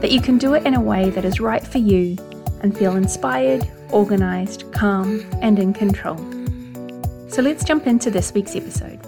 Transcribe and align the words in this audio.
that 0.00 0.12
you 0.12 0.20
can 0.20 0.38
do 0.38 0.54
it 0.54 0.64
in 0.64 0.74
a 0.74 0.80
way 0.80 1.10
that 1.10 1.24
is 1.24 1.40
right 1.40 1.66
for 1.66 1.78
you 1.78 2.16
and 2.62 2.76
feel 2.76 2.94
inspired, 2.94 3.68
organised, 3.92 4.70
calm, 4.72 5.24
and 5.42 5.58
in 5.58 5.72
control. 5.72 6.16
So 7.28 7.42
let's 7.42 7.64
jump 7.64 7.86
into 7.86 8.08
this 8.08 8.32
week's 8.32 8.54
episode. 8.54 9.00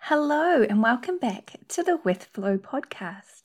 Hello, 0.00 0.62
and 0.62 0.82
welcome 0.82 1.18
back 1.18 1.52
to 1.68 1.84
the 1.84 1.98
With 2.02 2.24
Flow 2.24 2.58
podcast. 2.58 3.42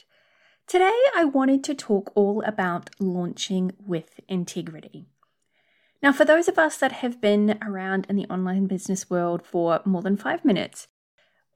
Today, 0.65 0.99
I 1.15 1.25
wanted 1.25 1.63
to 1.65 1.75
talk 1.75 2.11
all 2.15 2.41
about 2.43 2.89
launching 2.99 3.73
with 3.85 4.19
integrity. 4.27 5.05
Now, 6.01 6.11
for 6.11 6.25
those 6.25 6.47
of 6.47 6.57
us 6.57 6.77
that 6.77 6.91
have 6.93 7.21
been 7.21 7.59
around 7.61 8.07
in 8.09 8.15
the 8.15 8.25
online 8.25 8.65
business 8.65 9.11
world 9.11 9.45
for 9.45 9.81
more 9.85 10.01
than 10.01 10.17
five 10.17 10.43
minutes, 10.43 10.87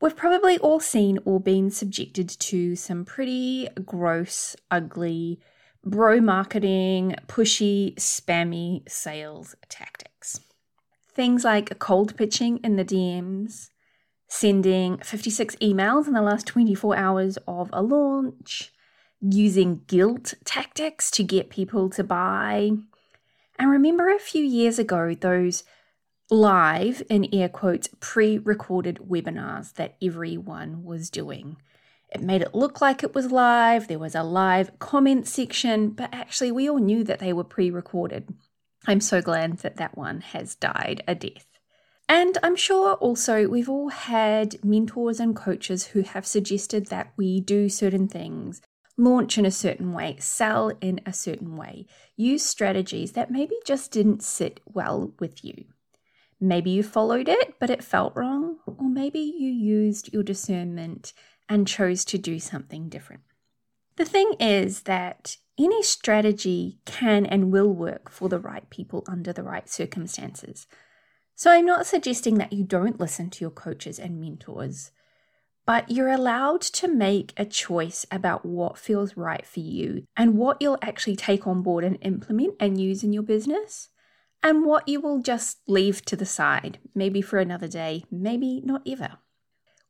we've 0.02 0.16
probably 0.16 0.58
all 0.60 0.80
seen 0.80 1.20
or 1.26 1.40
been 1.40 1.72
subjected 1.72 2.30
to 2.30 2.76
some 2.76 3.06
pretty 3.06 3.68
gross, 3.86 4.56
ugly, 4.70 5.40
bro 5.84 6.20
marketing, 6.20 7.16
pushy, 7.28 7.96
spammy 7.96 8.90
sales 8.90 9.56
tactics. 9.70 10.40
Things 11.14 11.44
like 11.44 11.80
cold 11.80 12.18
pitching 12.18 12.60
in 12.64 12.76
the 12.76 12.86
DMs, 12.86 13.70
sending 14.28 14.98
56 14.98 15.56
emails 15.58 16.08
in 16.08 16.14
the 16.14 16.22
last 16.22 16.46
24 16.48 16.98
hours 16.98 17.38
of 17.48 17.70
a 17.72 17.82
launch, 17.82 18.74
using 19.22 19.82
guilt 19.88 20.34
tactics 20.44 21.10
to 21.12 21.24
get 21.24 21.50
people 21.50 21.90
to 21.92 22.04
buy, 22.04 22.72
and 23.58 23.72
remember 23.72 24.10
a 24.10 24.20
few 24.20 24.44
years 24.44 24.78
ago, 24.78 25.16
those 25.16 25.64
live, 26.30 27.04
in 27.10 27.34
air 27.34 27.50
quotes, 27.50 27.90
pre 28.00 28.38
recorded 28.38 29.00
webinars 29.08 29.74
that 29.74 29.96
everyone 30.02 30.84
was 30.84 31.10
doing. 31.10 31.58
It 32.10 32.22
made 32.22 32.42
it 32.42 32.56
look 32.56 32.82
like 32.82 33.04
it 33.04 33.14
was 33.14 33.32
live, 33.32 33.88
there 33.88 34.00
was 34.00 34.16
a 34.16 34.24
live 34.24 34.78
comment 34.80 35.28
section, 35.28 35.90
but 35.90 36.10
actually, 36.14 36.52
we 36.52 36.70
all 36.70 36.80
knew 36.80 37.04
that 37.04 37.20
they 37.20 37.34
were 37.34 37.44
pre 37.44 37.70
recorded. 37.70 38.34
I'm 38.88 39.02
so 39.02 39.22
glad 39.22 39.60
that 39.60 39.78
that 39.78 39.98
one 39.98 40.22
has 40.22 40.56
died 40.56 41.04
a 41.08 41.16
death. 41.16 41.48
And 42.08 42.38
I'm 42.44 42.56
sure 42.56 42.94
also 42.96 43.48
we've 43.48 43.70
all 43.70 43.90
had 43.90 44.64
mentors 44.64 45.20
and 45.20 45.36
coaches 45.36 45.88
who 45.88 46.02
have 46.02 46.26
suggested 46.26 46.88
that 46.88 47.12
we 47.18 47.42
do 47.42 47.68
certain 47.68 48.08
things 48.08 48.62
launch 48.98 49.38
in 49.38 49.46
a 49.46 49.52
certain 49.52 49.92
way, 49.92 50.16
sell 50.20 50.72
in 50.82 51.02
a 51.06 51.14
certain 51.14 51.58
way, 51.58 51.86
use 52.16 52.46
strategies 52.46 53.12
that 53.14 53.32
maybe 53.32 53.56
just 53.66 53.92
didn't 53.92 54.24
sit 54.24 54.62
well 54.66 55.14
with 55.20 55.44
you. 55.44 55.66
Maybe 56.48 56.72
you 56.72 56.84
followed 56.84 57.28
it, 57.28 57.56
but 57.60 57.70
it 57.70 57.84
felt 57.84 58.16
wrong, 58.16 58.58
or 58.66 58.90
maybe 58.90 59.20
you 59.20 59.50
used 59.50 60.14
your 60.14 60.24
discernment 60.24 61.14
and 61.50 61.68
chose 61.68 62.06
to 62.06 62.18
do 62.18 62.40
something 62.40 62.90
different. 62.90 63.22
The 63.98 64.06
thing 64.06 64.34
is 64.40 64.84
that 64.84 65.38
any 65.58 65.82
strategy 65.84 66.80
can 66.86 67.26
and 67.26 67.52
will 67.52 67.72
work 67.72 68.10
for 68.10 68.28
the 68.28 68.40
right 68.40 68.70
people 68.70 69.04
under 69.08 69.32
the 69.32 69.44
right 69.44 69.70
circumstances. 69.70 70.68
So 71.36 71.52
I'm 71.52 71.66
not 71.66 71.86
suggesting 71.86 72.38
that 72.38 72.54
you 72.54 72.64
don't 72.64 73.00
listen 73.00 73.30
to 73.30 73.42
your 73.42 73.52
coaches 73.52 74.00
and 74.00 74.20
mentors 74.20 74.92
but 75.66 75.90
you're 75.90 76.10
allowed 76.12 76.62
to 76.62 76.88
make 76.88 77.34
a 77.38 77.46
choice 77.46 78.06
about 78.12 78.46
what 78.46 78.78
feels 78.78 79.18
right 79.18 79.46
for 79.46 79.62
you 79.62 80.04
and 80.16 80.38
what 80.38 80.58
you'll 80.62 80.78
actually 80.82 81.16
take 81.16 81.48
on 81.48 81.64
board 81.64 81.84
and 81.84 81.98
implement 82.02 82.54
and 82.60 82.80
use 82.80 83.04
in 83.04 83.12
your 83.12 83.24
business, 83.24 83.90
and 84.46 84.64
what 84.64 84.88
you 84.88 85.02
will 85.02 85.24
just 85.24 85.58
leave 85.68 86.06
to 86.06 86.16
the 86.16 86.26
side, 86.26 86.78
maybe 86.94 87.20
for 87.20 87.40
another 87.40 87.68
day, 87.68 88.06
maybe 88.12 88.62
not 88.64 88.84
ever. 88.88 89.18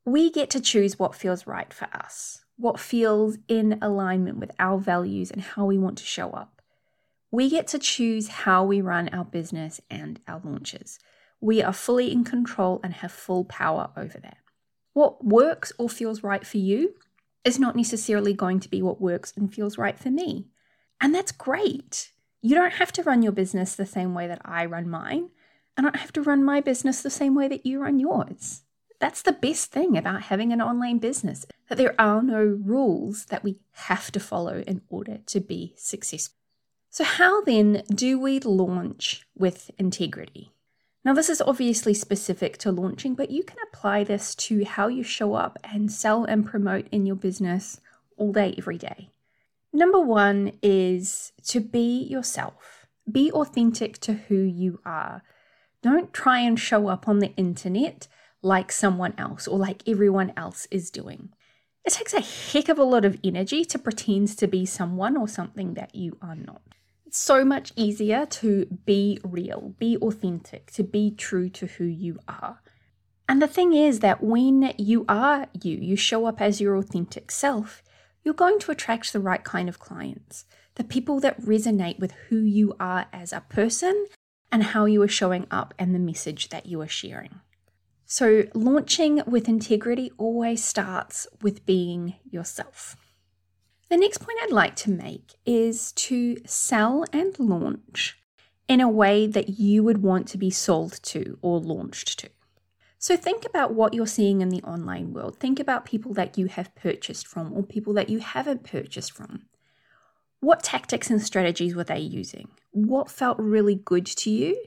We 0.05 0.31
get 0.31 0.49
to 0.51 0.61
choose 0.61 0.97
what 0.97 1.13
feels 1.13 1.45
right 1.45 1.73
for 1.73 1.89
us, 1.93 2.45
what 2.55 2.79
feels 2.79 3.37
in 3.49 3.77
alignment 3.81 4.37
with 4.37 4.51
our 4.57 4.79
values 4.79 5.29
and 5.29 5.41
how 5.41 5.65
we 5.65 5.77
want 5.77 5.97
to 5.97 6.05
show 6.05 6.29
up. 6.31 6.61
We 7.31 7.49
get 7.49 7.67
to 7.67 7.79
choose 7.79 8.29
how 8.29 8.63
we 8.63 8.79
run 8.79 9.09
our 9.09 9.25
business 9.25 9.81
and 9.89 10.21
our 10.25 10.39
launches. 10.41 10.99
We 11.41 11.61
are 11.61 11.73
fully 11.73 12.13
in 12.13 12.23
control 12.23 12.79
and 12.81 12.93
have 12.93 13.11
full 13.11 13.43
power 13.43 13.89
over 13.97 14.19
that. 14.19 14.37
What 14.93 15.25
works 15.25 15.73
or 15.77 15.89
feels 15.89 16.23
right 16.23 16.47
for 16.47 16.59
you 16.59 16.93
is 17.43 17.59
not 17.59 17.75
necessarily 17.75 18.33
going 18.33 18.61
to 18.61 18.69
be 18.69 18.81
what 18.81 19.01
works 19.01 19.33
and 19.35 19.53
feels 19.53 19.77
right 19.77 19.99
for 19.99 20.11
me. 20.11 20.47
And 21.01 21.13
that's 21.13 21.33
great. 21.33 22.13
You 22.45 22.53
don't 22.53 22.73
have 22.73 22.91
to 22.91 23.01
run 23.01 23.23
your 23.23 23.31
business 23.31 23.73
the 23.73 23.87
same 23.87 24.13
way 24.13 24.27
that 24.27 24.39
I 24.45 24.67
run 24.67 24.87
mine. 24.87 25.31
I 25.75 25.81
don't 25.81 25.95
have 25.95 26.13
to 26.13 26.21
run 26.21 26.43
my 26.43 26.61
business 26.61 27.01
the 27.01 27.09
same 27.09 27.33
way 27.33 27.47
that 27.47 27.65
you 27.65 27.79
run 27.79 27.97
yours. 27.97 28.61
That's 28.99 29.23
the 29.23 29.31
best 29.31 29.71
thing 29.71 29.97
about 29.97 30.21
having 30.21 30.53
an 30.53 30.61
online 30.61 30.99
business, 30.99 31.47
that 31.69 31.79
there 31.79 31.99
are 31.99 32.21
no 32.21 32.43
rules 32.43 33.25
that 33.31 33.43
we 33.43 33.57
have 33.71 34.11
to 34.11 34.19
follow 34.19 34.63
in 34.67 34.83
order 34.89 35.21
to 35.25 35.39
be 35.39 35.73
successful. 35.75 36.35
So, 36.91 37.03
how 37.03 37.41
then 37.41 37.81
do 37.89 38.19
we 38.19 38.39
launch 38.39 39.25
with 39.35 39.71
integrity? 39.79 40.51
Now, 41.03 41.15
this 41.15 41.31
is 41.31 41.41
obviously 41.41 41.95
specific 41.95 42.59
to 42.59 42.71
launching, 42.71 43.15
but 43.15 43.31
you 43.31 43.41
can 43.41 43.57
apply 43.73 44.03
this 44.03 44.35
to 44.35 44.63
how 44.65 44.87
you 44.87 45.01
show 45.01 45.33
up 45.33 45.57
and 45.63 45.91
sell 45.91 46.25
and 46.25 46.45
promote 46.45 46.89
in 46.91 47.07
your 47.07 47.15
business 47.15 47.81
all 48.17 48.31
day, 48.31 48.53
every 48.55 48.77
day. 48.77 49.09
Number 49.75 49.99
one 49.99 50.53
is 50.61 51.33
to 51.47 51.59
be 51.59 52.03
yourself, 52.03 52.87
be 53.11 53.29
authentic 53.33 53.97
to 53.99 54.13
who 54.13 54.37
you 54.37 54.79
are. 54.85 55.21
Don't 55.81 56.13
try 56.13 56.39
and 56.39 56.57
show 56.57 56.87
up 56.87 57.09
on 57.09 57.19
the 57.19 57.35
internet 57.35 58.07
like 58.41 58.71
someone 58.71 59.13
else 59.17 59.49
or 59.49 59.59
like 59.59 59.83
everyone 59.85 60.31
else 60.37 60.65
is 60.71 60.89
doing. 60.89 61.33
It 61.83 61.91
takes 61.91 62.13
a 62.13 62.21
heck 62.21 62.69
of 62.69 62.79
a 62.79 62.85
lot 62.85 63.03
of 63.03 63.19
energy 63.21 63.65
to 63.65 63.77
pretend 63.77 64.29
to 64.37 64.47
be 64.47 64.65
someone 64.65 65.17
or 65.17 65.27
something 65.27 65.73
that 65.73 65.93
you 65.93 66.17
are 66.21 66.37
not 66.37 66.61
It's 67.05 67.17
so 67.17 67.43
much 67.43 67.73
easier 67.75 68.25
to 68.25 68.67
be 68.85 69.19
real, 69.25 69.75
be 69.77 69.97
authentic, 69.97 70.71
to 70.71 70.83
be 70.83 71.11
true 71.11 71.49
to 71.49 71.65
who 71.65 71.83
you 71.83 72.19
are. 72.29 72.61
And 73.27 73.41
the 73.41 73.47
thing 73.47 73.73
is 73.73 73.99
that 73.99 74.23
when 74.23 74.73
you 74.77 75.03
are 75.09 75.47
you, 75.61 75.75
you 75.75 75.97
show 75.97 76.27
up 76.27 76.39
as 76.39 76.61
your 76.61 76.77
authentic 76.77 77.29
self, 77.29 77.83
you're 78.25 78.33
going 78.33 78.59
to 78.59 78.71
attract 78.71 79.13
the 79.13 79.19
right 79.21 79.43
kind 79.43 79.69
of 79.69 79.79
clients, 79.79 80.45
the 80.75 80.83
people 80.83 81.19
that 81.21 81.39
resonate 81.39 81.99
with 81.99 82.11
who 82.29 82.41
you 82.41 82.75
are 82.79 83.05
as 83.13 83.31
a 83.31 83.45
person 83.47 84.07
and 84.51 84.63
how 84.63 84.85
you 84.85 85.01
are 85.03 85.07
showing 85.07 85.45
up 85.51 85.73
and 85.77 85.93
the 85.93 85.99
message 85.99 86.49
that 86.49 86.65
you 86.65 86.81
are 86.81 86.87
sharing. 86.87 87.39
So, 88.07 88.43
launching 88.53 89.21
with 89.25 89.47
integrity 89.47 90.11
always 90.17 90.63
starts 90.63 91.27
with 91.41 91.65
being 91.65 92.15
yourself. 92.29 92.95
The 93.89 93.97
next 93.97 94.19
point 94.19 94.39
I'd 94.43 94.51
like 94.51 94.75
to 94.77 94.91
make 94.91 95.35
is 95.45 95.91
to 95.93 96.37
sell 96.45 97.05
and 97.13 97.37
launch 97.39 98.17
in 98.67 98.81
a 98.81 98.89
way 98.89 99.27
that 99.27 99.59
you 99.59 99.83
would 99.83 100.01
want 100.01 100.27
to 100.29 100.37
be 100.37 100.49
sold 100.49 100.99
to 101.03 101.37
or 101.41 101.59
launched 101.59 102.19
to. 102.19 102.29
So 103.05 103.15
think 103.15 103.45
about 103.45 103.71
what 103.71 103.93
you're 103.93 104.07
seeing 104.07 104.41
in 104.41 104.49
the 104.49 104.63
online 104.63 105.13
world. 105.13 105.37
Think 105.37 105.59
about 105.59 105.85
people 105.85 106.11
that 106.15 106.39
you 106.39 106.47
have 106.47 106.73
purchased 106.73 107.27
from 107.27 107.53
or 107.53 107.61
people 107.61 107.93
that 107.93 108.09
you 108.09 108.17
haven't 108.17 108.63
purchased 108.63 109.11
from. 109.11 109.43
What 110.39 110.63
tactics 110.63 111.11
and 111.11 111.21
strategies 111.21 111.75
were 111.75 111.83
they 111.83 111.99
using? 111.99 112.47
What 112.71 113.11
felt 113.11 113.37
really 113.37 113.75
good 113.75 114.07
to 114.07 114.31
you? 114.31 114.59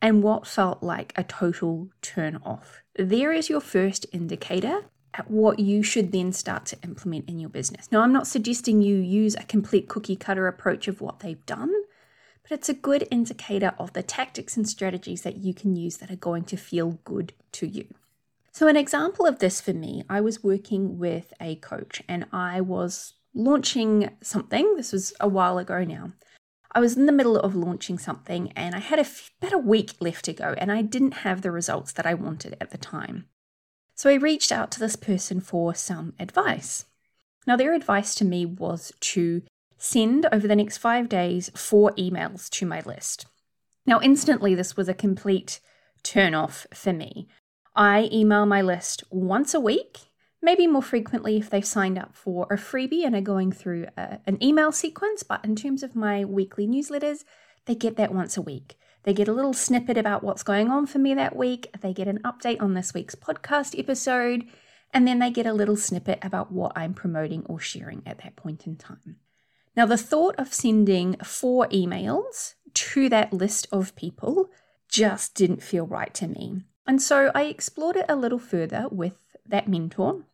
And 0.00 0.22
what 0.22 0.46
felt 0.46 0.82
like 0.82 1.12
a 1.14 1.24
total 1.24 1.90
turn 2.00 2.40
off? 2.42 2.82
There 2.96 3.34
is 3.34 3.50
your 3.50 3.60
first 3.60 4.06
indicator 4.12 4.86
at 5.12 5.30
what 5.30 5.58
you 5.58 5.82
should 5.82 6.10
then 6.10 6.32
start 6.32 6.64
to 6.64 6.78
implement 6.84 7.28
in 7.28 7.38
your 7.38 7.50
business. 7.50 7.92
Now, 7.92 8.00
I'm 8.00 8.14
not 8.14 8.26
suggesting 8.26 8.80
you 8.80 8.96
use 8.96 9.34
a 9.34 9.42
complete 9.42 9.90
cookie 9.90 10.16
cutter 10.16 10.46
approach 10.46 10.88
of 10.88 11.02
what 11.02 11.20
they've 11.20 11.44
done, 11.44 11.70
but 12.44 12.52
it's 12.52 12.68
a 12.68 12.74
good 12.74 13.08
indicator 13.10 13.74
of 13.78 13.92
the 13.94 14.02
tactics 14.02 14.56
and 14.56 14.68
strategies 14.68 15.22
that 15.22 15.38
you 15.38 15.52
can 15.54 15.74
use 15.74 15.96
that 15.96 16.10
are 16.10 16.16
going 16.16 16.44
to 16.44 16.56
feel 16.56 16.98
good 17.04 17.32
to 17.52 17.66
you. 17.66 17.86
So, 18.52 18.68
an 18.68 18.76
example 18.76 19.26
of 19.26 19.40
this 19.40 19.60
for 19.60 19.72
me, 19.72 20.04
I 20.08 20.20
was 20.20 20.44
working 20.44 20.98
with 20.98 21.32
a 21.40 21.56
coach 21.56 22.02
and 22.08 22.26
I 22.32 22.60
was 22.60 23.14
launching 23.34 24.10
something. 24.22 24.76
This 24.76 24.92
was 24.92 25.12
a 25.18 25.26
while 25.26 25.58
ago 25.58 25.82
now. 25.82 26.12
I 26.70 26.80
was 26.80 26.96
in 26.96 27.06
the 27.06 27.12
middle 27.12 27.36
of 27.36 27.56
launching 27.56 27.98
something 27.98 28.52
and 28.52 28.74
I 28.74 28.80
had 28.80 28.98
a 28.98 29.02
f- 29.02 29.30
about 29.40 29.54
a 29.54 29.58
week 29.58 29.94
left 30.00 30.24
to 30.26 30.32
go 30.32 30.54
and 30.58 30.70
I 30.70 30.82
didn't 30.82 31.24
have 31.24 31.42
the 31.42 31.50
results 31.50 31.92
that 31.92 32.06
I 32.06 32.14
wanted 32.14 32.56
at 32.60 32.70
the 32.70 32.78
time. 32.78 33.26
So 33.94 34.10
I 34.10 34.14
reached 34.14 34.52
out 34.52 34.70
to 34.72 34.80
this 34.80 34.96
person 34.96 35.40
for 35.40 35.74
some 35.74 36.14
advice. 36.18 36.84
Now, 37.46 37.56
their 37.56 37.74
advice 37.74 38.14
to 38.16 38.24
me 38.24 38.44
was 38.44 38.92
to 39.00 39.42
send 39.84 40.26
over 40.32 40.48
the 40.48 40.56
next 40.56 40.78
five 40.78 41.10
days 41.10 41.50
four 41.54 41.92
emails 41.98 42.48
to 42.48 42.64
my 42.64 42.80
list. 42.86 43.26
Now, 43.84 44.00
instantly, 44.00 44.54
this 44.54 44.78
was 44.78 44.88
a 44.88 44.94
complete 44.94 45.60
turn 46.02 46.34
off 46.34 46.66
for 46.72 46.92
me. 46.92 47.28
I 47.76 48.08
email 48.10 48.46
my 48.46 48.62
list 48.62 49.04
once 49.10 49.52
a 49.52 49.60
week, 49.60 49.98
maybe 50.40 50.66
more 50.66 50.82
frequently 50.82 51.36
if 51.36 51.50
they've 51.50 51.66
signed 51.66 51.98
up 51.98 52.16
for 52.16 52.46
a 52.50 52.56
freebie 52.56 53.04
and 53.04 53.14
are 53.14 53.20
going 53.20 53.52
through 53.52 53.88
a, 53.96 54.20
an 54.26 54.42
email 54.42 54.72
sequence. 54.72 55.22
But 55.22 55.44
in 55.44 55.54
terms 55.54 55.82
of 55.82 55.94
my 55.94 56.24
weekly 56.24 56.66
newsletters, 56.66 57.24
they 57.66 57.74
get 57.74 57.96
that 57.96 58.14
once 58.14 58.38
a 58.38 58.42
week. 58.42 58.78
They 59.02 59.12
get 59.12 59.28
a 59.28 59.34
little 59.34 59.52
snippet 59.52 59.98
about 59.98 60.24
what's 60.24 60.42
going 60.42 60.70
on 60.70 60.86
for 60.86 60.98
me 60.98 61.12
that 61.12 61.36
week. 61.36 61.68
They 61.82 61.92
get 61.92 62.08
an 62.08 62.20
update 62.24 62.62
on 62.62 62.72
this 62.72 62.94
week's 62.94 63.14
podcast 63.14 63.78
episode. 63.78 64.44
And 64.94 65.06
then 65.06 65.18
they 65.18 65.30
get 65.30 65.44
a 65.46 65.52
little 65.52 65.76
snippet 65.76 66.20
about 66.22 66.52
what 66.52 66.72
I'm 66.74 66.94
promoting 66.94 67.44
or 67.46 67.60
sharing 67.60 68.02
at 68.06 68.22
that 68.22 68.36
point 68.36 68.66
in 68.66 68.76
time. 68.76 69.16
Now, 69.76 69.86
the 69.86 69.96
thought 69.96 70.36
of 70.38 70.54
sending 70.54 71.16
four 71.16 71.66
emails 71.68 72.54
to 72.74 73.08
that 73.08 73.32
list 73.32 73.66
of 73.72 73.96
people 73.96 74.48
just 74.88 75.34
didn't 75.34 75.62
feel 75.62 75.86
right 75.86 76.14
to 76.14 76.28
me. 76.28 76.62
And 76.86 77.02
so 77.02 77.30
I 77.34 77.44
explored 77.44 77.96
it 77.96 78.06
a 78.08 78.16
little 78.16 78.38
further 78.38 78.86
with 78.90 79.14
that 79.46 79.68
mentor. 79.68 80.24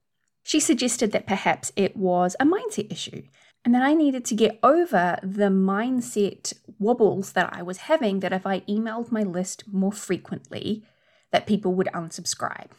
She 0.43 0.61
suggested 0.61 1.13
that 1.13 1.27
perhaps 1.27 1.73
it 1.77 1.97
was 1.97 2.37
a 2.39 2.45
mindset 2.45 2.91
issue 2.93 3.23
and 3.65 3.75
that 3.75 3.83
I 3.83 3.95
needed 3.95 4.25
to 4.27 4.35
get 4.35 4.59
over 4.63 5.19
the 5.23 5.49
mindset 5.49 6.55
wobbles 6.79 7.33
that 7.33 7.51
I 7.53 7.63
was 7.63 7.79
having 7.79 8.21
that 8.21 8.33
if 8.33 8.47
I 8.47 8.61
emailed 8.61 9.13
my 9.13 9.23
list 9.23 9.65
more 9.71 9.93
frequently, 9.93 10.83
that 11.31 11.47
people 11.47 11.75
would 11.75 11.89
unsubscribe. 11.95 12.71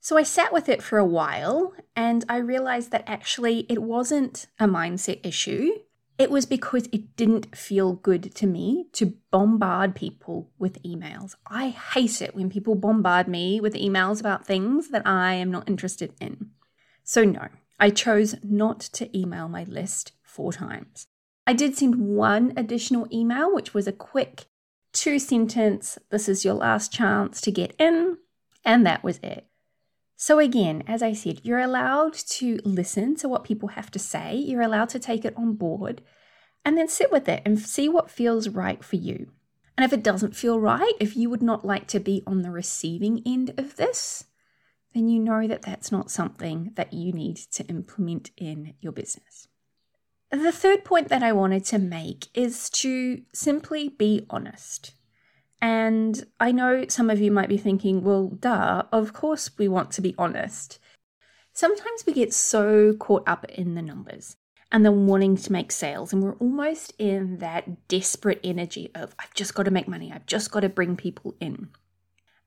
So 0.00 0.16
I 0.16 0.22
sat 0.22 0.52
with 0.52 0.68
it 0.68 0.82
for 0.82 0.98
a 0.98 1.04
while 1.04 1.74
and 1.94 2.24
I 2.28 2.38
realized 2.38 2.90
that 2.90 3.04
actually 3.06 3.66
it 3.68 3.82
wasn't 3.82 4.46
a 4.58 4.66
mindset 4.66 5.24
issue. 5.24 5.70
It 6.18 6.30
was 6.30 6.46
because 6.46 6.88
it 6.90 7.16
didn't 7.16 7.56
feel 7.56 7.92
good 7.92 8.34
to 8.36 8.46
me 8.46 8.86
to 8.92 9.14
bombard 9.30 9.94
people 9.94 10.50
with 10.58 10.82
emails. 10.82 11.34
I 11.46 11.68
hate 11.68 12.22
it 12.22 12.34
when 12.34 12.50
people 12.50 12.74
bombard 12.74 13.28
me 13.28 13.60
with 13.60 13.74
emails 13.74 14.20
about 14.20 14.46
things 14.46 14.88
that 14.88 15.06
I 15.06 15.34
am 15.34 15.50
not 15.50 15.68
interested 15.68 16.14
in. 16.18 16.50
So, 17.04 17.24
no, 17.24 17.48
I 17.78 17.90
chose 17.90 18.36
not 18.42 18.80
to 18.80 19.18
email 19.18 19.48
my 19.48 19.64
list 19.64 20.12
four 20.22 20.52
times. 20.52 21.06
I 21.46 21.52
did 21.52 21.76
send 21.76 21.96
one 21.96 22.52
additional 22.56 23.06
email, 23.12 23.54
which 23.54 23.74
was 23.74 23.86
a 23.86 23.92
quick 23.92 24.46
two 24.92 25.18
sentence, 25.18 25.98
this 26.10 26.28
is 26.28 26.44
your 26.44 26.54
last 26.54 26.92
chance 26.92 27.40
to 27.42 27.50
get 27.50 27.74
in, 27.78 28.18
and 28.64 28.86
that 28.86 29.02
was 29.02 29.18
it. 29.22 29.46
So, 30.22 30.38
again, 30.38 30.84
as 30.86 31.02
I 31.02 31.14
said, 31.14 31.40
you're 31.44 31.60
allowed 31.60 32.12
to 32.12 32.60
listen 32.62 33.16
to 33.16 33.28
what 33.28 33.42
people 33.42 33.70
have 33.70 33.90
to 33.92 33.98
say, 33.98 34.36
you're 34.36 34.60
allowed 34.60 34.90
to 34.90 34.98
take 34.98 35.24
it 35.24 35.32
on 35.34 35.54
board, 35.54 36.02
and 36.62 36.76
then 36.76 36.88
sit 36.88 37.10
with 37.10 37.26
it 37.26 37.40
and 37.46 37.58
see 37.58 37.88
what 37.88 38.10
feels 38.10 38.46
right 38.46 38.84
for 38.84 38.96
you. 38.96 39.30
And 39.78 39.84
if 39.86 39.94
it 39.94 40.02
doesn't 40.02 40.36
feel 40.36 40.60
right, 40.60 40.92
if 41.00 41.16
you 41.16 41.30
would 41.30 41.42
not 41.42 41.64
like 41.64 41.86
to 41.86 42.00
be 42.00 42.22
on 42.26 42.42
the 42.42 42.50
receiving 42.50 43.22
end 43.24 43.54
of 43.56 43.76
this, 43.76 44.26
then 44.92 45.08
you 45.08 45.20
know 45.20 45.48
that 45.48 45.62
that's 45.62 45.90
not 45.90 46.10
something 46.10 46.72
that 46.74 46.92
you 46.92 47.14
need 47.14 47.38
to 47.52 47.64
implement 47.68 48.30
in 48.36 48.74
your 48.78 48.92
business. 48.92 49.48
The 50.30 50.52
third 50.52 50.84
point 50.84 51.08
that 51.08 51.22
I 51.22 51.32
wanted 51.32 51.64
to 51.64 51.78
make 51.78 52.26
is 52.34 52.68
to 52.70 53.22
simply 53.32 53.88
be 53.88 54.26
honest. 54.28 54.92
And 55.62 56.24
I 56.38 56.52
know 56.52 56.86
some 56.88 57.10
of 57.10 57.20
you 57.20 57.30
might 57.30 57.48
be 57.48 57.58
thinking, 57.58 58.02
well, 58.02 58.28
duh, 58.28 58.84
of 58.92 59.12
course 59.12 59.50
we 59.58 59.68
want 59.68 59.90
to 59.92 60.00
be 60.00 60.14
honest. 60.16 60.78
Sometimes 61.52 62.06
we 62.06 62.12
get 62.12 62.32
so 62.32 62.94
caught 62.94 63.28
up 63.28 63.44
in 63.46 63.74
the 63.74 63.82
numbers 63.82 64.36
and 64.72 64.84
then 64.84 65.06
wanting 65.06 65.36
to 65.36 65.52
make 65.52 65.72
sales, 65.72 66.12
and 66.12 66.22
we're 66.22 66.36
almost 66.36 66.92
in 66.98 67.38
that 67.38 67.88
desperate 67.88 68.40
energy 68.44 68.88
of, 68.94 69.14
I've 69.18 69.34
just 69.34 69.54
got 69.54 69.64
to 69.64 69.70
make 69.70 69.88
money, 69.88 70.12
I've 70.12 70.26
just 70.26 70.52
got 70.52 70.60
to 70.60 70.68
bring 70.68 70.96
people 70.96 71.34
in. 71.40 71.70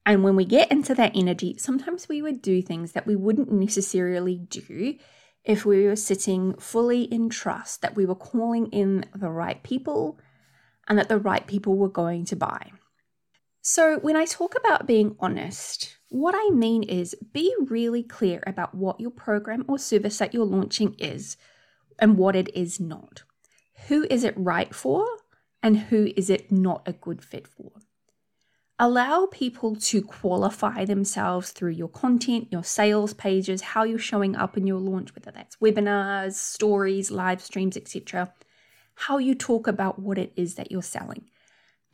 And 0.06 0.24
when 0.24 0.36
we 0.36 0.46
get 0.46 0.72
into 0.72 0.96
that 0.96 1.12
energy, 1.16 1.58
sometimes 1.58 2.08
we 2.08 2.22
would 2.22 2.42
do 2.42 2.62
things 2.62 2.94
that 2.94 3.06
we 3.06 3.16
wouldn't 3.16 3.52
necessarily 3.52 4.38
do 4.38 4.96
if 5.44 5.66
we 5.66 5.86
were 5.86 5.98
sitting 5.98 6.56
fully 6.56 7.04
in 7.04 7.30
trust 7.30 7.82
that 7.82 7.96
we 7.96 8.06
were 8.06 8.16
calling 8.16 8.68
in 8.68 9.06
the 9.14 9.30
right 9.30 9.62
people 9.62 10.18
and 10.88 10.98
that 10.98 11.10
the 11.10 11.18
right 11.18 11.46
people 11.46 11.76
were 11.76 11.90
going 11.90 12.24
to 12.26 12.36
buy. 12.36 12.72
So, 13.66 13.98
when 14.00 14.18
I 14.18 14.26
talk 14.26 14.56
about 14.58 14.88
being 14.88 15.16
honest, 15.22 15.96
what 16.10 16.36
I 16.38 16.50
mean 16.54 16.84
is 16.84 17.16
be 17.32 17.56
really 17.62 18.04
clear 18.04 18.44
about 18.46 18.76
what 18.76 19.00
your 19.00 19.10
program 19.10 19.64
or 19.70 19.80
service 19.80 20.18
that 20.18 20.34
you're 20.34 20.44
launching 20.44 20.96
is 21.00 21.38
and 21.98 22.18
what 22.18 22.36
it 22.36 22.54
is 22.54 22.82
not. 22.82 23.24
Who 23.88 24.06
is 24.10 24.26
it 24.26 24.34
right 24.36 24.76
for 24.76 25.08
and 25.62 25.78
who 25.78 26.12
is 26.18 26.30
it 26.30 26.52
not 26.52 26.86
a 26.86 26.92
good 26.92 27.24
fit 27.24 27.48
for? 27.48 27.72
Allow 28.80 29.30
people 29.32 29.78
to 29.78 30.02
qualify 30.02 30.84
themselves 30.84 31.52
through 31.52 31.72
your 31.72 31.88
content, 31.88 32.50
your 32.52 32.66
sales 32.66 33.14
pages, 33.14 33.62
how 33.62 33.84
you're 33.84 33.98
showing 33.98 34.36
up 34.36 34.58
in 34.58 34.68
your 34.68 34.82
launch, 34.82 35.16
whether 35.16 35.32
that's 35.32 35.56
webinars, 35.56 36.34
stories, 36.34 37.12
live 37.12 37.42
streams, 37.42 37.78
etc. 37.78 38.34
How 38.96 39.20
you 39.20 39.34
talk 39.34 39.68
about 39.68 40.00
what 40.00 40.18
it 40.18 40.34
is 40.36 40.56
that 40.56 40.70
you're 40.70 40.82
selling. 40.82 41.30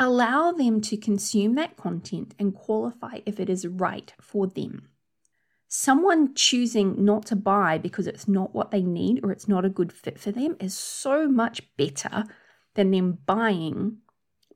Allow 0.02 0.54
them 0.54 0.80
to 0.82 0.96
consume 0.96 1.56
that 1.56 1.76
content 1.76 2.34
and 2.40 2.56
qualify 2.56 3.20
if 3.26 3.38
it 3.38 3.50
is 3.50 3.68
right 3.68 4.14
for 4.22 4.48
them. 4.48 4.88
Someone 5.68 6.34
choosing 6.34 7.04
not 7.04 7.26
to 7.28 7.36
buy 7.36 7.78
because 7.78 8.08
it's 8.08 8.28
not 8.28 8.56
what 8.56 8.72
they 8.72 8.82
need 8.82 9.20
or 9.24 9.32
it's 9.32 9.50
not 9.50 9.66
a 9.66 9.70
good 9.70 9.92
fit 9.92 10.18
for 10.18 10.32
them 10.32 10.56
is 10.62 10.74
so 10.74 11.28
much 11.28 11.62
better 11.76 12.24
than 12.76 12.92
them 12.92 13.20
buying, 13.26 13.98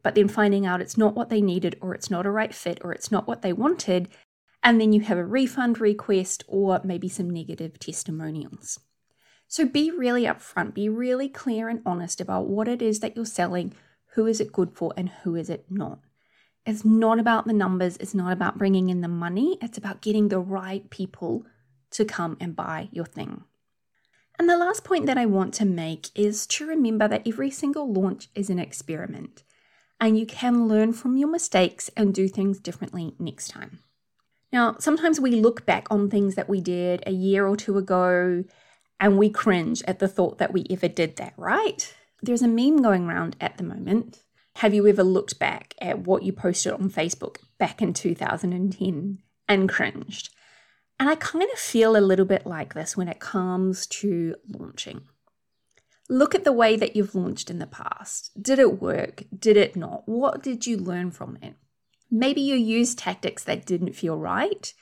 but 0.02 0.16
then 0.16 0.30
finding 0.30 0.66
out 0.66 0.82
it's 0.82 0.98
not 0.98 1.14
what 1.14 1.30
they 1.30 1.42
needed 1.42 1.78
or 1.82 1.94
it's 1.94 2.10
not 2.10 2.26
a 2.26 2.32
right 2.32 2.56
fit 2.56 2.80
or 2.82 2.94
it's 2.94 3.12
not 3.12 3.28
what 3.28 3.42
they 3.42 3.52
wanted. 3.52 4.08
And 4.64 4.80
then 4.80 4.94
you 4.94 5.02
have 5.02 5.18
a 5.18 5.26
refund 5.26 5.82
request 5.82 6.46
or 6.48 6.80
maybe 6.86 7.10
some 7.10 7.30
negative 7.30 7.78
testimonials. 7.80 8.80
So 9.50 9.66
be 9.66 9.92
really 9.92 10.24
upfront, 10.24 10.74
be 10.74 10.88
really 10.88 11.28
clear 11.28 11.68
and 11.68 11.82
honest 11.86 12.22
about 12.22 12.48
what 12.48 12.70
it 12.70 12.82
is 12.82 13.02
that 13.02 13.16
you're 13.16 13.26
selling 13.26 13.74
who 14.16 14.28
is 14.28 14.40
it 14.40 14.52
good 14.52 14.72
for 14.72 14.94
and 14.96 15.10
who 15.10 15.36
is 15.36 15.50
it 15.50 15.66
not. 15.70 16.00
It's 16.66 16.86
not 16.86 17.20
about 17.20 17.46
the 17.46 17.54
numbers, 17.54 17.98
it's 17.98 18.14
not 18.14 18.32
about 18.32 18.58
bringing 18.58 18.90
in 18.90 19.02
the 19.02 19.08
money, 19.08 19.58
it's 19.62 19.78
about 19.78 20.02
getting 20.02 20.30
the 20.30 20.40
right 20.40 20.90
people 20.90 21.46
to 21.92 22.06
come 22.06 22.38
and 22.40 22.56
buy 22.56 22.90
your 22.92 23.06
thing. 23.06 23.44
And 24.40 24.50
the 24.50 24.58
last 24.58 24.84
point 24.84 25.06
that 25.06 25.18
I 25.18 25.26
want 25.26 25.54
to 25.56 25.66
make 25.66 26.08
is 26.16 26.48
to 26.48 26.66
remember 26.66 27.08
that 27.08 27.28
every 27.28 27.52
single 27.52 27.92
launch 27.92 28.30
is 28.34 28.50
an 28.50 28.60
experiment 28.60 29.44
and 30.00 30.18
you 30.18 30.26
can 30.26 30.68
learn 30.68 30.92
from 30.94 31.18
your 31.18 31.30
mistakes 31.30 31.90
and 31.96 32.14
do 32.14 32.28
things 32.28 32.60
differently 32.60 33.16
next 33.20 33.50
time. 33.50 33.80
Now, 34.52 34.76
sometimes 34.80 35.20
we 35.20 35.32
look 35.32 35.66
back 35.66 35.88
on 35.90 36.10
things 36.10 36.36
that 36.36 36.50
we 36.50 36.62
did 36.62 37.04
a 37.06 37.12
year 37.12 37.48
or 37.48 37.56
two 37.56 37.78
ago 37.78 38.44
and 39.00 39.18
we 39.18 39.30
cringe 39.30 39.84
at 39.88 40.00
the 40.00 40.08
thought 40.08 40.38
that 40.38 40.54
we 40.54 40.66
ever 40.70 40.88
did 40.88 41.16
that, 41.18 41.34
right? 41.38 41.94
There's 42.24 42.42
a 42.42 42.48
meme 42.48 42.82
going 42.82 43.06
around 43.06 43.36
at 43.42 43.58
the 43.58 43.66
moment. 43.66 44.20
Have 44.56 44.74
you 44.74 44.88
ever 44.88 45.04
looked 45.04 45.40
back 45.40 45.76
at 45.82 46.08
what 46.08 46.24
you 46.24 46.32
posted 46.32 46.72
on 46.72 46.90
Facebook 46.90 47.40
back 47.58 47.82
in 47.82 47.94
2010 47.94 49.18
and 49.50 49.70
cringed? 49.70 50.30
And 50.98 51.10
I 51.10 51.16
kind 51.16 51.52
of 51.52 51.60
feel 51.60 51.98
a 51.98 52.00
little 52.00 52.26
bit 52.26 52.46
like 52.46 52.76
this 52.76 52.96
when 52.96 53.10
it 53.10 53.20
comes 53.20 53.86
to 53.88 54.36
launching. 54.48 55.02
Look 56.08 56.34
at 56.34 56.46
the 56.46 56.54
way 56.54 56.78
that 56.78 56.96
you've 56.96 57.14
launched 57.14 57.50
in 57.50 57.60
the 57.60 57.68
past. 57.68 58.32
Did 58.42 58.58
it 58.58 58.82
work? 58.82 59.26
Did 59.38 59.58
it 59.58 59.76
not? 59.76 60.04
What 60.06 60.42
did 60.42 60.66
you 60.66 60.78
learn 60.78 61.12
from 61.12 61.38
it? 61.42 61.56
Maybe 62.10 62.40
you 62.40 62.56
used 62.56 63.00
tactics 63.00 63.44
that 63.44 63.66
didn't 63.66 63.98
feel 63.98 64.18
right. 64.18 64.74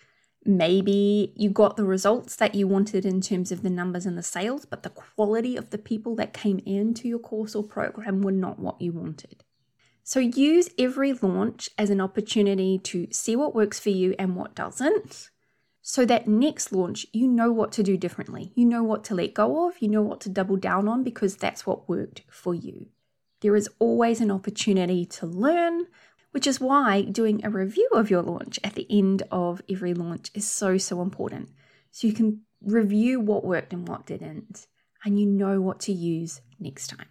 Maybe 0.44 1.34
you 1.36 1.52
got 1.52 1.78
the 1.78 1.84
results 1.84 2.36
that 2.38 2.56
you 2.56 2.68
wanted 2.68 3.06
in 3.06 3.22
terms 3.22 3.52
of 3.52 3.62
the 3.62 3.70
numbers 3.70 4.08
and 4.08 4.18
the 4.18 4.24
sales, 4.24 4.66
but 4.66 4.82
the 4.82 4.90
quality 4.90 5.56
of 5.56 5.70
the 5.70 5.78
people 5.78 6.16
that 6.16 6.34
came 6.34 6.60
into 6.66 7.08
your 7.08 7.20
course 7.20 7.54
or 7.54 7.64
program 7.64 8.22
were 8.22 8.32
not 8.32 8.58
what 8.58 8.82
you 8.82 8.92
wanted. 8.92 9.44
So 10.04 10.20
use 10.20 10.70
every 10.80 11.14
launch 11.14 11.70
as 11.78 11.92
an 11.92 12.02
opportunity 12.02 12.80
to 12.80 13.08
see 13.12 13.36
what 13.36 13.54
works 13.54 13.80
for 13.80 13.92
you 13.92 14.16
and 14.18 14.36
what 14.36 14.56
doesn't. 14.56 15.30
So 15.84 16.06
that 16.06 16.28
next 16.28 16.72
launch, 16.72 17.06
you 17.14 17.28
know 17.28 17.52
what 17.52 17.72
to 17.74 17.84
do 17.84 17.98
differently. 17.98 18.52
You 18.56 18.66
know 18.66 18.84
what 18.84 19.04
to 19.06 19.16
let 19.16 19.34
go 19.34 19.68
of, 19.68 19.80
you 19.80 19.88
know 19.88 20.02
what 20.02 20.22
to 20.22 20.30
double 20.30 20.58
down 20.58 20.88
on 20.88 21.04
because 21.04 21.36
that's 21.36 21.66
what 21.66 21.88
worked 21.88 22.24
for 22.30 22.56
you. 22.56 22.88
There 23.42 23.56
is 23.56 23.70
always 23.80 24.22
an 24.22 24.32
opportunity 24.32 25.06
to 25.06 25.26
learn, 25.26 25.88
which 26.32 26.48
is 26.48 26.60
why 26.60 27.02
doing 27.02 27.44
a 27.44 27.50
review 27.50 27.90
of 27.94 28.10
your 28.10 28.22
launch 28.22 28.60
at 28.64 28.76
the 28.76 28.88
end 28.90 29.24
of 29.32 29.62
every 29.70 29.94
launch 29.94 30.32
is 30.34 30.50
so, 30.50 30.78
so 30.78 31.02
important. 31.02 31.50
So 31.92 32.08
you 32.08 32.14
can 32.14 32.42
review 32.62 33.20
what 33.20 33.44
worked 33.44 33.74
and 33.74 33.88
what 33.88 34.06
didn't, 34.06 34.68
and 35.04 35.20
you 35.20 35.26
know 35.26 35.62
what 35.62 35.80
to 35.82 35.92
use 35.92 36.42
next 36.60 36.88
time. 36.88 37.08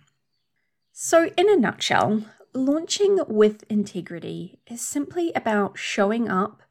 So, 0.92 1.30
in 1.36 1.48
a 1.48 1.56
nutshell, 1.56 2.24
launching 2.52 3.20
with 3.26 3.64
integrity 3.70 4.58
is 4.66 4.80
simply 4.80 5.32
about 5.34 5.78
showing 5.78 6.28
up 6.28 6.62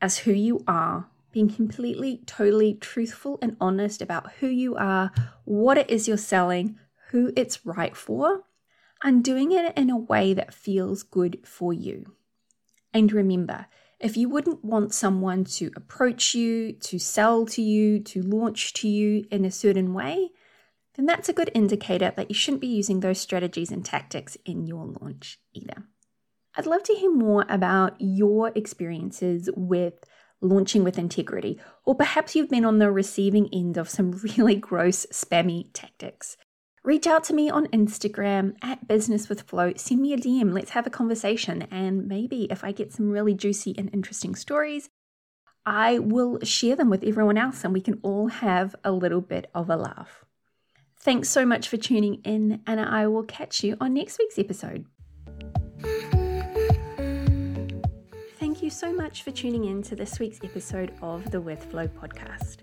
as 0.00 0.18
who 0.18 0.32
you 0.32 0.64
are 0.66 1.08
being 1.34 1.52
completely, 1.52 2.22
totally 2.26 2.74
truthful 2.74 3.38
and 3.42 3.56
honest 3.60 4.00
about 4.00 4.30
who 4.38 4.46
you 4.46 4.76
are, 4.76 5.10
what 5.44 5.76
it 5.76 5.90
is 5.90 6.06
you're 6.06 6.16
selling, 6.16 6.78
who 7.10 7.32
it's 7.36 7.66
right 7.66 7.96
for, 7.96 8.44
and 9.04 9.22
doing 9.22 9.52
it 9.52 9.76
in 9.76 9.90
a 9.90 9.98
way 9.98 10.32
that 10.32 10.54
feels 10.54 11.02
good 11.02 11.38
for 11.44 11.72
you. 11.72 12.16
And 12.92 13.12
remember, 13.12 13.66
if 14.00 14.16
you 14.16 14.28
wouldn't 14.28 14.64
want 14.64 14.94
someone 14.94 15.44
to 15.44 15.70
approach 15.76 16.34
you, 16.34 16.72
to 16.72 16.98
sell 16.98 17.44
to 17.46 17.62
you, 17.62 18.00
to 18.00 18.22
launch 18.22 18.72
to 18.74 18.88
you 18.88 19.26
in 19.30 19.44
a 19.44 19.50
certain 19.50 19.92
way, 19.92 20.30
then 20.94 21.06
that's 21.06 21.28
a 21.28 21.34
good 21.34 21.50
indicator 21.54 22.12
that 22.16 22.30
you 22.30 22.34
shouldn't 22.34 22.60
be 22.60 22.66
using 22.66 23.00
those 23.00 23.20
strategies 23.20 23.70
and 23.70 23.84
tactics 23.84 24.36
in 24.44 24.66
your 24.66 24.86
launch 24.86 25.38
either. 25.52 25.84
I'd 26.56 26.66
love 26.66 26.84
to 26.84 26.94
hear 26.94 27.12
more 27.12 27.44
about 27.48 27.96
your 27.98 28.52
experiences 28.54 29.50
with 29.54 29.94
launching 30.40 30.84
with 30.84 30.98
integrity, 30.98 31.58
or 31.84 31.94
perhaps 31.94 32.34
you've 32.36 32.50
been 32.50 32.64
on 32.64 32.78
the 32.78 32.90
receiving 32.90 33.48
end 33.52 33.76
of 33.76 33.90
some 33.90 34.12
really 34.36 34.56
gross, 34.56 35.06
spammy 35.12 35.66
tactics. 35.72 36.36
Reach 36.84 37.06
out 37.06 37.24
to 37.24 37.34
me 37.34 37.48
on 37.48 37.66
Instagram 37.68 38.56
at 38.60 38.86
Business 38.86 39.30
with 39.30 39.40
Flow. 39.40 39.72
Send 39.74 40.02
me 40.02 40.12
a 40.12 40.18
DM. 40.18 40.52
Let's 40.52 40.72
have 40.72 40.86
a 40.86 40.90
conversation. 40.90 41.62
And 41.70 42.06
maybe 42.06 42.46
if 42.50 42.62
I 42.62 42.72
get 42.72 42.92
some 42.92 43.08
really 43.08 43.32
juicy 43.32 43.74
and 43.78 43.88
interesting 43.94 44.34
stories, 44.34 44.90
I 45.64 45.98
will 45.98 46.38
share 46.42 46.76
them 46.76 46.90
with 46.90 47.02
everyone 47.02 47.38
else 47.38 47.64
and 47.64 47.72
we 47.72 47.80
can 47.80 48.00
all 48.02 48.28
have 48.28 48.76
a 48.84 48.92
little 48.92 49.22
bit 49.22 49.50
of 49.54 49.70
a 49.70 49.76
laugh. 49.76 50.26
Thanks 51.00 51.30
so 51.30 51.46
much 51.46 51.68
for 51.68 51.78
tuning 51.78 52.20
in, 52.24 52.60
and 52.66 52.80
I 52.80 53.06
will 53.06 53.24
catch 53.24 53.64
you 53.64 53.76
on 53.80 53.94
next 53.94 54.18
week's 54.18 54.38
episode. 54.38 54.84
Thank 58.38 58.62
you 58.62 58.68
so 58.70 58.92
much 58.92 59.22
for 59.22 59.30
tuning 59.30 59.64
in 59.64 59.82
to 59.82 59.96
this 59.96 60.18
week's 60.18 60.40
episode 60.42 60.92
of 61.02 61.30
the 61.30 61.40
With 61.40 61.64
Flow 61.64 61.88
podcast. 61.88 62.58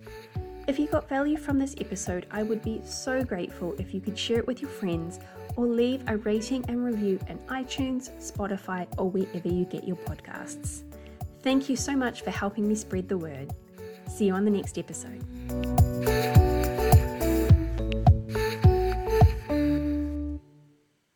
If 0.71 0.79
you 0.79 0.87
got 0.87 1.09
value 1.09 1.35
from 1.35 1.59
this 1.59 1.75
episode, 1.81 2.27
I 2.31 2.43
would 2.43 2.63
be 2.63 2.81
so 2.85 3.25
grateful 3.25 3.75
if 3.77 3.93
you 3.93 3.99
could 3.99 4.17
share 4.17 4.37
it 4.37 4.47
with 4.47 4.61
your 4.61 4.71
friends 4.71 5.19
or 5.57 5.67
leave 5.67 6.01
a 6.07 6.15
rating 6.15 6.63
and 6.69 6.85
review 6.85 7.19
in 7.27 7.39
iTunes, 7.39 8.09
Spotify, 8.21 8.87
or 8.97 9.09
wherever 9.09 9.49
you 9.49 9.65
get 9.65 9.83
your 9.83 9.97
podcasts. 9.97 10.83
Thank 11.41 11.67
you 11.67 11.75
so 11.75 11.93
much 11.93 12.21
for 12.21 12.31
helping 12.31 12.69
me 12.69 12.75
spread 12.75 13.09
the 13.09 13.17
word. 13.17 13.53
See 14.07 14.27
you 14.27 14.33
on 14.33 14.45
the 14.45 14.51
next 14.51 14.77
episode. 14.77 15.80